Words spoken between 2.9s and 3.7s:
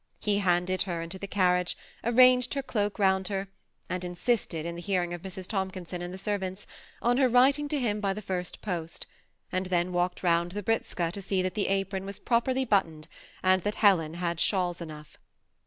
round her,